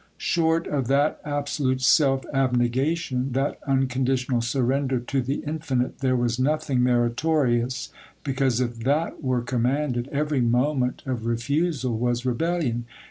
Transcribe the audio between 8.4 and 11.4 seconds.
if that were commanded, every moment of